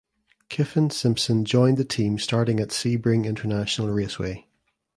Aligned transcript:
Kyffin 0.49 0.89
Simpson 0.89 1.45
joined 1.45 1.77
the 1.77 1.85
team 1.85 2.17
starting 2.17 2.59
at 2.59 2.69
Sebring 2.69 3.23
International 3.25 3.89
Raceway. 3.89 4.47